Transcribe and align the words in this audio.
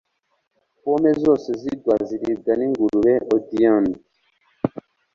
pome 0.81 1.11
zose 1.23 1.49
zigwa 1.61 1.95
ziribwa 2.07 2.51
ningurube 2.59 3.13
odiernod 3.35 3.99